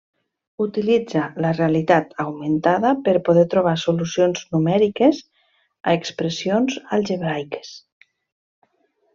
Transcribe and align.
Utilitza 0.63 1.25
la 1.45 1.51
realitat 1.57 2.15
augmentada 2.23 2.93
per 3.09 3.13
poder 3.29 3.43
trobar 3.53 3.75
solucions 3.83 4.43
numèriques 4.57 5.23
a 5.93 5.97
expressions 6.01 6.83
algebraiques. 6.99 7.77